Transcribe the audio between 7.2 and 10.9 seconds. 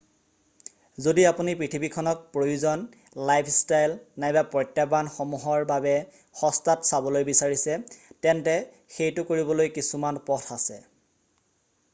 বিচাৰিছে তেন্তে সেইটো কৰিবলৈ কিছুমান পথ আছে৷